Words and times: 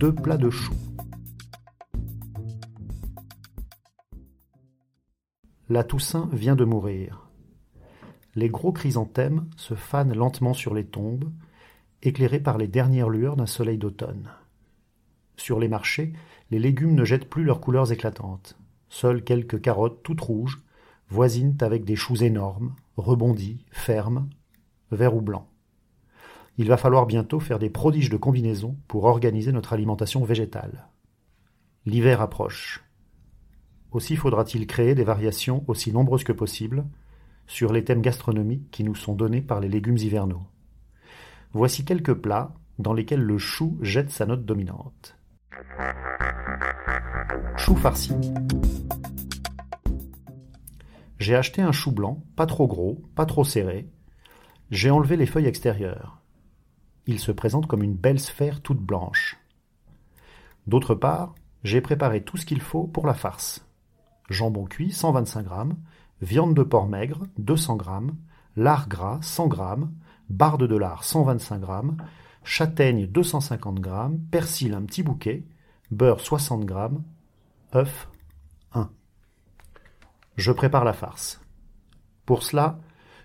Deux 0.00 0.14
plats 0.14 0.38
de 0.38 0.48
choux. 0.48 0.72
La 5.68 5.84
Toussaint 5.84 6.30
vient 6.32 6.56
de 6.56 6.64
mourir. 6.64 7.28
Les 8.34 8.48
gros 8.48 8.72
chrysanthèmes 8.72 9.50
se 9.58 9.74
fanent 9.74 10.14
lentement 10.14 10.54
sur 10.54 10.72
les 10.72 10.86
tombes, 10.86 11.30
éclairés 12.02 12.40
par 12.40 12.56
les 12.56 12.66
dernières 12.66 13.10
lueurs 13.10 13.36
d'un 13.36 13.44
soleil 13.44 13.76
d'automne. 13.76 14.30
Sur 15.36 15.60
les 15.60 15.68
marchés, 15.68 16.14
les 16.50 16.58
légumes 16.58 16.94
ne 16.94 17.04
jettent 17.04 17.28
plus 17.28 17.44
leurs 17.44 17.60
couleurs 17.60 17.92
éclatantes. 17.92 18.56
Seules 18.88 19.22
quelques 19.22 19.60
carottes 19.60 20.02
toutes 20.02 20.22
rouges 20.22 20.62
voisinent 21.10 21.58
avec 21.60 21.84
des 21.84 21.96
choux 21.96 22.24
énormes, 22.24 22.74
rebondis, 22.96 23.66
fermes, 23.70 24.30
verts 24.92 25.14
ou 25.14 25.20
blancs. 25.20 25.49
Il 26.60 26.68
va 26.68 26.76
falloir 26.76 27.06
bientôt 27.06 27.40
faire 27.40 27.58
des 27.58 27.70
prodiges 27.70 28.10
de 28.10 28.18
combinaisons 28.18 28.76
pour 28.86 29.04
organiser 29.04 29.50
notre 29.50 29.72
alimentation 29.72 30.22
végétale. 30.24 30.88
L'hiver 31.86 32.20
approche. 32.20 32.84
Aussi 33.92 34.14
faudra-t-il 34.14 34.66
créer 34.66 34.94
des 34.94 35.02
variations 35.02 35.64
aussi 35.68 35.90
nombreuses 35.90 36.22
que 36.22 36.32
possible 36.32 36.84
sur 37.46 37.72
les 37.72 37.82
thèmes 37.82 38.02
gastronomiques 38.02 38.70
qui 38.70 38.84
nous 38.84 38.94
sont 38.94 39.14
donnés 39.14 39.40
par 39.40 39.60
les 39.60 39.70
légumes 39.70 39.96
hivernaux. 39.96 40.42
Voici 41.54 41.86
quelques 41.86 42.12
plats 42.12 42.52
dans 42.78 42.92
lesquels 42.92 43.22
le 43.22 43.38
chou 43.38 43.78
jette 43.80 44.10
sa 44.10 44.26
note 44.26 44.44
dominante. 44.44 45.16
Chou 47.56 47.74
farci. 47.74 48.12
J'ai 51.18 51.36
acheté 51.36 51.62
un 51.62 51.72
chou 51.72 51.90
blanc, 51.90 52.22
pas 52.36 52.44
trop 52.44 52.66
gros, 52.66 53.02
pas 53.14 53.24
trop 53.24 53.44
serré. 53.44 53.88
J'ai 54.70 54.90
enlevé 54.90 55.16
les 55.16 55.24
feuilles 55.24 55.46
extérieures. 55.46 56.19
Il 57.10 57.18
se 57.18 57.32
présente 57.32 57.66
comme 57.66 57.82
une 57.82 57.96
belle 57.96 58.20
sphère 58.20 58.60
toute 58.60 58.78
blanche. 58.78 59.36
D'autre 60.68 60.94
part, 60.94 61.34
j'ai 61.64 61.80
préparé 61.80 62.22
tout 62.22 62.36
ce 62.36 62.46
qu'il 62.46 62.60
faut 62.60 62.86
pour 62.86 63.04
la 63.04 63.14
farce 63.14 63.66
jambon 64.28 64.64
cuit 64.64 64.92
125 64.92 65.48
g, 65.48 65.54
viande 66.22 66.54
de 66.54 66.62
porc 66.62 66.86
maigre 66.86 67.26
200 67.38 67.78
g, 67.80 68.12
lard 68.54 68.88
gras 68.88 69.18
100 69.22 69.50
g, 69.50 69.56
barde 70.28 70.68
de 70.68 70.76
lard 70.76 71.02
125 71.02 71.66
g, 71.66 71.72
châtaigne 72.44 73.08
250 73.08 73.84
g, 73.84 73.90
persil 74.30 74.74
un 74.74 74.82
petit 74.82 75.02
bouquet, 75.02 75.44
beurre 75.90 76.20
60 76.20 76.68
g, 76.68 76.74
œuf 77.74 78.08
1. 78.72 78.88
Je 80.36 80.52
prépare 80.52 80.84
la 80.84 80.92
farce. 80.92 81.40
Pour 82.24 82.44
cela, 82.44 82.78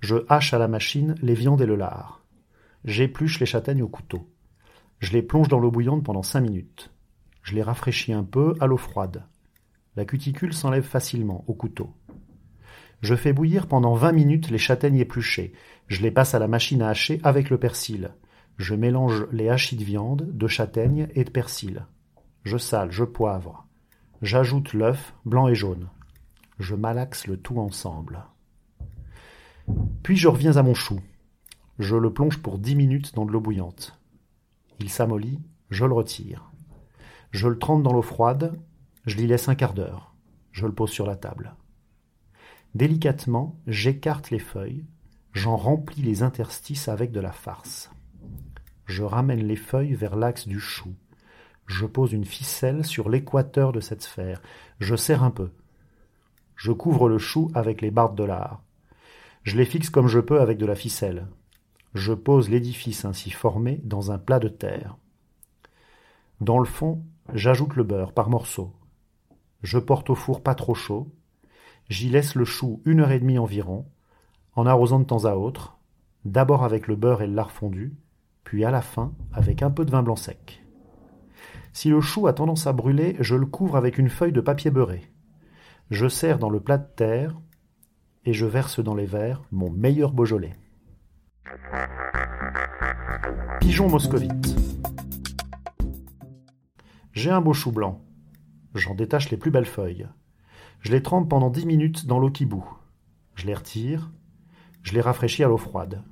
je 0.00 0.16
hache 0.28 0.52
à 0.52 0.58
la 0.58 0.66
machine 0.66 1.14
les 1.22 1.34
viandes 1.34 1.60
et 1.60 1.66
le 1.66 1.76
lard. 1.76 2.18
J'épluche 2.84 3.40
les 3.40 3.46
châtaignes 3.46 3.82
au 3.82 3.88
couteau. 3.88 4.28
Je 4.98 5.12
les 5.12 5.22
plonge 5.22 5.48
dans 5.48 5.58
l'eau 5.58 5.70
bouillante 5.70 6.04
pendant 6.04 6.22
5 6.22 6.40
minutes. 6.40 6.90
Je 7.42 7.54
les 7.54 7.62
rafraîchis 7.62 8.12
un 8.12 8.24
peu 8.24 8.54
à 8.60 8.66
l'eau 8.66 8.76
froide. 8.76 9.24
La 9.96 10.04
cuticule 10.04 10.52
s'enlève 10.52 10.84
facilement 10.84 11.44
au 11.48 11.54
couteau. 11.54 11.94
Je 13.00 13.14
fais 13.14 13.32
bouillir 13.32 13.68
pendant 13.68 13.94
vingt 13.94 14.12
minutes 14.12 14.50
les 14.50 14.58
châtaignes 14.58 14.98
épluchées. 14.98 15.52
Je 15.86 16.02
les 16.02 16.10
passe 16.10 16.34
à 16.34 16.38
la 16.38 16.48
machine 16.48 16.82
à 16.82 16.88
hacher 16.88 17.20
avec 17.22 17.48
le 17.48 17.58
persil. 17.58 18.10
Je 18.56 18.74
mélange 18.74 19.26
les 19.30 19.48
hachis 19.48 19.76
de 19.76 19.84
viande, 19.84 20.28
de 20.36 20.46
châtaigne 20.48 21.08
et 21.14 21.24
de 21.24 21.30
persil. 21.30 21.86
Je 22.42 22.58
sale, 22.58 22.90
je 22.90 23.04
poivre. 23.04 23.66
J'ajoute 24.20 24.72
l'œuf, 24.72 25.14
blanc 25.24 25.48
et 25.48 25.54
jaune. 25.54 25.88
Je 26.58 26.74
malaxe 26.74 27.28
le 27.28 27.36
tout 27.36 27.58
ensemble. 27.58 28.24
Puis 30.02 30.16
je 30.16 30.26
reviens 30.26 30.56
à 30.56 30.62
mon 30.62 30.74
chou. 30.74 31.00
Je 31.78 31.96
le 31.96 32.12
plonge 32.12 32.38
pour 32.38 32.58
dix 32.58 32.74
minutes 32.74 33.14
dans 33.14 33.24
de 33.24 33.32
l'eau 33.32 33.40
bouillante. 33.40 33.98
Il 34.80 34.90
s'amollit, 34.90 35.40
je 35.70 35.84
le 35.84 35.92
retire. 35.92 36.50
Je 37.30 37.48
le 37.48 37.58
trempe 37.58 37.82
dans 37.82 37.92
l'eau 37.92 38.02
froide 38.02 38.58
je 39.08 39.16
l'y 39.16 39.26
laisse 39.26 39.48
un 39.48 39.54
quart 39.54 39.72
d'heure. 39.72 40.14
Je 40.52 40.66
le 40.66 40.74
pose 40.74 40.90
sur 40.90 41.06
la 41.06 41.16
table. 41.16 41.54
Délicatement, 42.74 43.58
j'écarte 43.66 44.30
les 44.30 44.38
feuilles, 44.38 44.84
j'en 45.32 45.56
remplis 45.56 46.02
les 46.02 46.22
interstices 46.22 46.88
avec 46.88 47.10
de 47.10 47.20
la 47.20 47.32
farce. 47.32 47.90
Je 48.84 49.02
ramène 49.02 49.46
les 49.46 49.56
feuilles 49.56 49.94
vers 49.94 50.14
l'axe 50.14 50.46
du 50.46 50.60
chou. 50.60 50.94
Je 51.66 51.86
pose 51.86 52.12
une 52.12 52.26
ficelle 52.26 52.84
sur 52.84 53.08
l'équateur 53.08 53.72
de 53.72 53.80
cette 53.80 54.02
sphère. 54.02 54.42
Je 54.78 54.94
serre 54.94 55.22
un 55.22 55.30
peu. 55.30 55.50
Je 56.54 56.72
couvre 56.72 57.08
le 57.08 57.18
chou 57.18 57.50
avec 57.54 57.80
les 57.80 57.90
bardes 57.90 58.16
de 58.16 58.24
lard. 58.24 58.62
Je 59.42 59.56
les 59.56 59.64
fixe 59.64 59.88
comme 59.88 60.08
je 60.08 60.20
peux 60.20 60.42
avec 60.42 60.58
de 60.58 60.66
la 60.66 60.74
ficelle. 60.74 61.28
Je 61.98 62.12
pose 62.12 62.48
l'édifice 62.48 63.04
ainsi 63.04 63.28
formé 63.32 63.80
dans 63.82 64.12
un 64.12 64.18
plat 64.18 64.38
de 64.38 64.46
terre. 64.46 64.96
Dans 66.40 66.60
le 66.60 66.64
fond, 66.64 67.02
j'ajoute 67.34 67.74
le 67.74 67.82
beurre 67.82 68.12
par 68.12 68.30
morceaux. 68.30 68.72
Je 69.64 69.80
porte 69.80 70.08
au 70.08 70.14
four 70.14 70.44
pas 70.44 70.54
trop 70.54 70.76
chaud. 70.76 71.12
J'y 71.88 72.08
laisse 72.08 72.36
le 72.36 72.44
chou 72.44 72.82
une 72.84 73.00
heure 73.00 73.10
et 73.10 73.18
demie 73.18 73.40
environ, 73.40 73.84
en 74.54 74.64
arrosant 74.64 75.00
de 75.00 75.06
temps 75.06 75.24
à 75.24 75.34
autre, 75.34 75.76
d'abord 76.24 76.62
avec 76.62 76.86
le 76.86 76.94
beurre 76.94 77.22
et 77.22 77.26
le 77.26 77.34
lard 77.34 77.50
fondu, 77.50 77.96
puis 78.44 78.64
à 78.64 78.70
la 78.70 78.80
fin 78.80 79.12
avec 79.32 79.60
un 79.62 79.72
peu 79.72 79.84
de 79.84 79.90
vin 79.90 80.04
blanc 80.04 80.14
sec. 80.14 80.62
Si 81.72 81.88
le 81.88 82.00
chou 82.00 82.28
a 82.28 82.32
tendance 82.32 82.68
à 82.68 82.72
brûler, 82.72 83.16
je 83.18 83.34
le 83.34 83.46
couvre 83.46 83.74
avec 83.74 83.98
une 83.98 84.08
feuille 84.08 84.30
de 84.30 84.40
papier 84.40 84.70
beurré. 84.70 85.10
Je 85.90 86.06
sers 86.06 86.38
dans 86.38 86.50
le 86.50 86.60
plat 86.60 86.78
de 86.78 86.86
terre 86.94 87.40
et 88.24 88.34
je 88.34 88.46
verse 88.46 88.78
dans 88.78 88.94
les 88.94 89.06
verres 89.06 89.42
mon 89.50 89.68
meilleur 89.68 90.12
Beaujolais. 90.12 90.54
Pigeon 93.60 93.88
moscovite. 93.88 94.56
J'ai 97.12 97.30
un 97.30 97.40
beau 97.40 97.52
chou 97.52 97.72
blanc. 97.72 98.00
J'en 98.74 98.94
détache 98.94 99.30
les 99.30 99.36
plus 99.36 99.50
belles 99.50 99.66
feuilles. 99.66 100.08
Je 100.80 100.92
les 100.92 101.02
trempe 101.02 101.28
pendant 101.28 101.50
dix 101.50 101.66
minutes 101.66 102.06
dans 102.06 102.18
l'eau 102.18 102.30
qui 102.30 102.46
bout. 102.46 102.68
Je 103.34 103.46
les 103.46 103.54
retire. 103.54 104.10
Je 104.82 104.94
les 104.94 105.00
rafraîchis 105.00 105.44
à 105.44 105.48
l'eau 105.48 105.56
froide. 105.56 106.02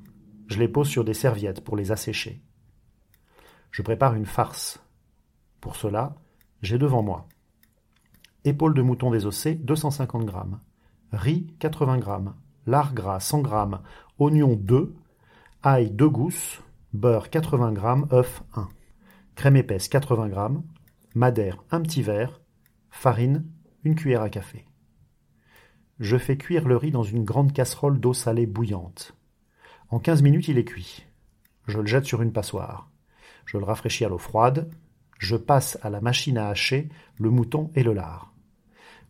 Je 0.49 0.59
les 0.59 0.69
pose 0.69 0.89
sur 0.89 1.05
des 1.05 1.15
serviettes 1.15 1.63
pour 1.63 1.77
les 1.77 1.93
assécher. 1.93 2.43
Je 3.71 3.83
prépare 3.83 4.15
une 4.15 4.27
farce. 4.27 4.81
Pour 5.61 5.77
cela, 5.77 6.15
j'ai 6.63 6.79
devant 6.79 7.03
moi 7.03 7.29
épaules 8.49 8.75
de 8.75 8.83
mouton 8.83 9.11
désossé 9.11 9.55
250 9.55 10.31
g, 10.31 10.37
riz 11.13 11.47
80 11.59 12.01
g, 12.01 12.31
lard 12.67 12.95
gras 12.95 13.21
100 13.21 13.45
g, 13.45 13.77
oignon 14.19 14.57
2, 14.57 14.95
ail 15.69 15.91
2 15.91 16.09
gousses, 16.09 16.63
beurre 16.93 17.29
80 17.29 17.75
g, 17.75 18.15
œuf 18.15 18.45
1, 18.55 18.69
crème 19.35 19.57
épaisse 19.57 19.89
80 19.89 20.29
g, 20.29 20.59
madère 21.17 21.65
un 21.73 21.81
petit 21.81 22.03
verre, 22.03 22.41
Farine, 22.89 23.45
une 23.83 23.97
cuillère 23.97 24.23
à 24.23 24.31
café. 24.31 24.65
Je 25.99 26.17
fais 26.19 26.37
cuire 26.37 26.69
le 26.69 26.77
riz 26.77 26.93
dans 26.93 27.03
une 27.03 27.25
grande 27.25 27.53
casserole 27.53 27.99
d'eau 27.99 28.13
salée 28.15 28.47
bouillante. 28.47 29.17
En 29.89 29.99
quinze 29.99 30.23
minutes, 30.23 30.47
il 30.47 30.59
est 30.59 30.65
cuit. 30.65 31.05
Je 31.67 31.81
le 31.81 31.87
jette 31.87 32.05
sur 32.05 32.23
une 32.23 32.33
passoire. 32.33 32.89
Je 33.45 33.59
le 33.59 33.65
rafraîchis 33.65 34.05
à 34.05 34.09
l'eau 34.09 34.19
froide. 34.19 34.71
Je 35.19 35.35
passe 35.35 35.81
à 35.83 35.91
la 35.91 36.01
machine 36.01 36.39
à 36.39 36.47
hacher 36.47 36.91
le 37.19 37.31
mouton 37.31 37.73
et 37.75 37.83
le 37.83 37.93
lard. 37.93 38.33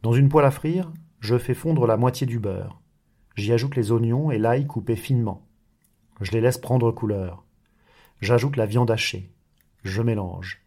Dans 0.00 0.14
une 0.14 0.31
poêle 0.31 0.47
à 0.47 0.50
frire, 0.50 0.91
je 1.20 1.37
fais 1.37 1.53
fondre 1.53 1.87
la 1.87 1.99
moitié 1.99 2.26
du 2.26 2.38
beurre. 2.38 2.81
J'y 3.35 3.53
ajoute 3.53 3.76
les 3.76 3.93
oignons 3.93 4.31
et 4.31 4.38
l'ail 4.38 4.67
coupés 4.67 4.97
finement. 4.97 5.45
Je 6.21 6.33
les 6.33 6.41
laisse 6.41 6.59
prendre 6.59 6.91
couleur. 6.93 7.45
J'ajoute 8.21 8.57
la 8.57 8.67
viande 8.67 8.91
hachée. 8.91 9.33
Je 9.85 10.03
mélange. 10.03 10.63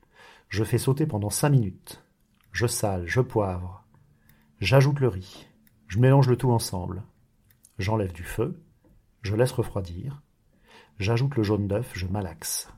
Je 0.50 0.64
fais 0.64 0.78
sauter 0.78 1.06
pendant 1.06 1.30
cinq 1.30 1.50
minutes. 1.50 2.04
Je 2.52 2.68
sale, 2.68 3.08
je 3.08 3.22
poivre. 3.22 3.84
J'ajoute 4.60 5.00
le 5.00 5.08
riz. 5.08 5.48
Je 5.88 6.00
mélange 6.00 6.28
le 6.28 6.38
tout 6.38 6.52
ensemble. 6.52 7.04
J'enlève 7.78 8.14
du 8.14 8.24
feu. 8.24 8.62
Je 9.22 9.36
laisse 9.36 9.52
refroidir. 9.52 10.22
J'ajoute 11.00 11.36
le 11.36 11.44
jaune 11.44 11.68
d'œuf, 11.68 11.92
je 11.96 12.08
malaxe. 12.08 12.72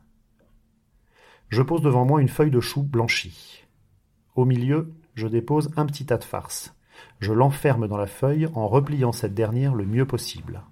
Je 1.49 1.61
pose 1.61 1.81
devant 1.81 2.05
moi 2.05 2.21
une 2.21 2.29
feuille 2.29 2.51
de 2.51 2.59
chou 2.59 2.83
blanchie. 2.83 3.65
Au 4.35 4.45
milieu, 4.45 4.93
je 5.15 5.27
dépose 5.27 5.71
un 5.75 5.85
petit 5.85 6.05
tas 6.05 6.17
de 6.17 6.23
farce. 6.23 6.73
Je 7.19 7.33
l'enferme 7.33 7.87
dans 7.87 7.97
la 7.97 8.07
feuille 8.07 8.47
en 8.53 8.67
repliant 8.67 9.11
cette 9.11 9.33
dernière 9.33 9.75
le 9.75 9.85
mieux 9.85 10.05
possible. 10.05 10.63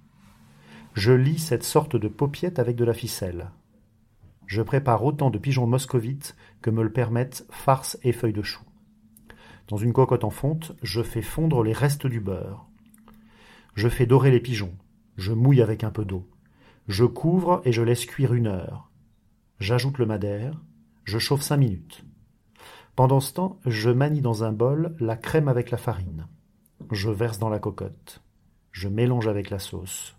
Je 1.00 1.14
lis 1.14 1.40
cette 1.40 1.64
sorte 1.64 1.96
de 1.96 2.10
paupiette 2.10 2.60
avec 2.60 2.76
de 2.76 2.84
la 2.84 2.94
ficelle. 2.94 3.52
Je 4.48 4.62
prépare 4.62 5.06
autant 5.06 5.30
de 5.30 5.38
pigeons 5.38 5.66
moscovites 5.66 6.36
que 6.62 6.70
me 6.70 6.84
le 6.84 6.92
permettent 6.92 7.48
farce 7.52 7.98
et 8.04 8.12
feuilles 8.12 8.34
de 8.34 8.42
chou. 8.42 8.66
Dans 9.70 9.78
une 9.78 9.94
cocotte 9.94 10.26
en 10.26 10.30
fonte, 10.30 10.74
je 10.84 11.02
fais 11.02 11.22
fondre 11.22 11.64
les 11.64 11.72
restes 11.72 12.06
du 12.06 12.20
beurre. 12.20 12.68
Je 13.76 13.88
fais 13.88 14.06
dorer 14.06 14.30
les 14.30 14.42
pigeons. 14.42 14.74
Je 15.16 15.32
mouille 15.32 15.62
avec 15.62 15.86
un 15.86 15.90
peu 15.90 16.04
d'eau. 16.04 16.28
Je 16.90 17.06
couvre 17.06 17.62
et 17.64 17.72
je 17.72 17.82
laisse 17.82 18.06
cuire 18.06 18.34
une 18.34 18.48
heure. 18.48 18.92
J'ajoute 19.62 20.00
le 20.00 20.06
madère. 20.06 20.62
Je 21.06 21.18
chauffe 21.18 21.44
cinq 21.44 21.58
minutes. 21.60 22.04
Pendant 22.98 23.22
ce 23.22 23.32
temps, 23.32 23.58
je 23.66 23.90
manie 23.90 24.20
dans 24.20 24.44
un 24.44 24.52
bol 24.52 24.98
la 25.00 25.16
crème 25.16 25.48
avec 25.48 25.72
la 25.72 25.78
farine. 25.78 26.28
Je 26.92 27.10
verse 27.10 27.40
dans 27.40 27.48
la 27.48 27.60
cocotte. 27.60 28.22
Je 28.74 28.90
mélange 28.90 29.30
avec 29.30 29.50
la 29.50 29.60
sauce. 29.60 30.19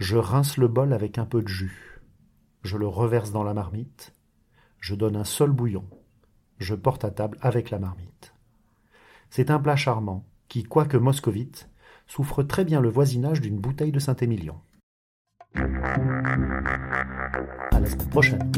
Je 0.00 0.16
rince 0.16 0.56
le 0.56 0.66
bol 0.66 0.94
avec 0.94 1.18
un 1.18 1.26
peu 1.26 1.42
de 1.42 1.48
jus. 1.48 2.00
Je 2.62 2.78
le 2.78 2.86
reverse 2.86 3.32
dans 3.32 3.44
la 3.44 3.52
marmite. 3.52 4.14
Je 4.78 4.94
donne 4.94 5.14
un 5.14 5.24
seul 5.24 5.50
bouillon. 5.50 5.84
Je 6.56 6.74
porte 6.74 7.04
à 7.04 7.10
table 7.10 7.36
avec 7.42 7.68
la 7.68 7.78
marmite. 7.78 8.32
C'est 9.28 9.50
un 9.50 9.60
plat 9.60 9.76
charmant 9.76 10.24
qui, 10.48 10.62
quoique 10.62 10.96
moscovite, 10.96 11.68
souffre 12.06 12.42
très 12.42 12.64
bien 12.64 12.80
le 12.80 12.88
voisinage 12.88 13.42
d'une 13.42 13.60
bouteille 13.60 13.92
de 13.92 13.98
Saint-Émilion. 13.98 14.58
La 15.54 15.66
semaine 17.84 18.08
prochaine. 18.08 18.52